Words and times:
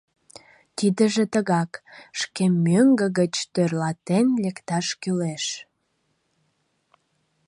Тидыже 0.77 1.25
тыгак, 1.33 1.71
шкем 2.19 2.53
мӧҥгӧ 2.65 3.07
гыч 3.19 3.33
тӧрлатен 3.53 4.27
лекташ 4.43 4.87
кӱлеш. 5.01 5.45